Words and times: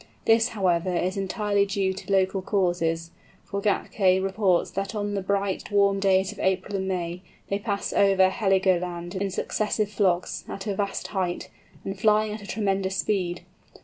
This, 0.25 0.47
however, 0.57 0.91
is 0.95 1.15
entirely 1.15 1.63
due 1.63 1.93
to 1.93 2.11
local 2.11 2.41
causes, 2.41 3.11
for 3.45 3.61
Gätke 3.61 4.19
reports 4.23 4.71
that 4.71 4.95
on 4.95 5.13
the 5.13 5.21
bright 5.21 5.69
warm 5.69 5.99
days 5.99 6.31
of 6.31 6.39
April 6.39 6.75
and 6.75 6.87
May 6.87 7.21
they 7.49 7.59
pass 7.59 7.93
over 7.93 8.29
Heligoland 8.31 9.13
in 9.13 9.29
successive 9.29 9.91
flocks, 9.91 10.43
at 10.49 10.65
a 10.65 10.75
vast 10.75 11.09
height, 11.09 11.51
and 11.85 11.99
flying 11.99 12.33
at 12.33 12.41
a 12.41 12.47
tremendous 12.47 12.97
speed. 12.97 13.41